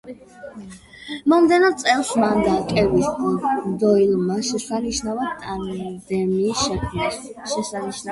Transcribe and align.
მომდევნო 1.33 1.67
წელს 1.81 2.13
მან 2.23 2.39
და 2.47 2.55
კევინ 2.71 3.75
დოილმა 3.83 4.37
შესანიშნავი 4.47 5.29
ტანდემი 5.43 6.49
შექმნეს. 6.63 8.01